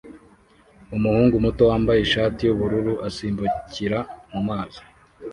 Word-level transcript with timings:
Umuhungu 0.95 1.35
muto 1.45 1.63
wambaye 1.69 1.99
ishati 2.01 2.41
yubururu 2.43 2.93
asimbukira 3.07 3.99
mumazi 4.31 4.81